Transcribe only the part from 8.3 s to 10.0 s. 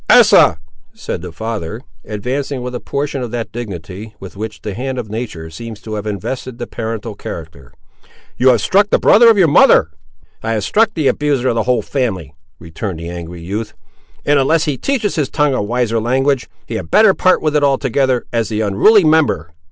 "you have struck the brother of your mother!"